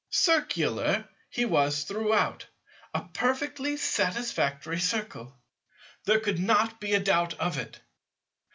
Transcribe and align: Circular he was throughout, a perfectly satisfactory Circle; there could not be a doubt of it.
Circular 0.09 1.07
he 1.29 1.45
was 1.45 1.83
throughout, 1.83 2.47
a 2.91 3.03
perfectly 3.13 3.77
satisfactory 3.77 4.79
Circle; 4.79 5.37
there 6.05 6.19
could 6.19 6.39
not 6.39 6.79
be 6.79 6.93
a 6.95 6.99
doubt 6.99 7.35
of 7.35 7.59
it. 7.59 7.79